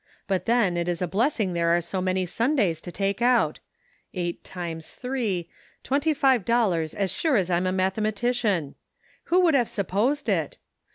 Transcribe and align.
But 0.25 0.47
then, 0.47 0.77
it 0.77 0.89
is 0.89 0.99
a 1.03 1.07
blessing 1.07 1.53
there 1.53 1.69
are 1.77 1.79
so 1.79 2.01
many 2.01 2.25
Sundays 2.25 2.81
to 2.81 2.91
take 2.91 3.21
out. 3.21 3.59
Eight 4.15 4.43
times 4.43 4.93
three— 4.93 5.47
twenty 5.83 6.11
five 6.15 6.43
dollars 6.43 6.95
as 6.95 7.11
sure 7.11 7.35
as 7.35 7.51
I'm 7.51 7.67
a 7.67 7.71
mathematician! 7.71 8.73
Who 9.25 9.41
would 9.41 9.53
have 9.53 9.69
supposed 9.69 10.27
it? 10.27 10.57